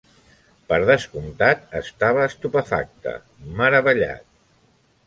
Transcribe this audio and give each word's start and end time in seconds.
Per 0.71 0.79
descomptat, 0.89 1.61
estava 1.81 2.25
estupefacte, 2.31 3.15
meravellat. 3.63 4.31